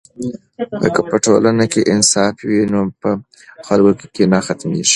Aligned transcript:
که 0.95 1.01
په 1.09 1.17
ټولنه 1.25 1.65
کې 1.73 1.81
انصاف 1.93 2.35
وي 2.47 2.61
نو 2.73 2.81
په 3.01 3.09
خلکو 3.67 3.93
کې 3.99 4.07
کینه 4.15 4.39
ختمېږي. 4.47 4.87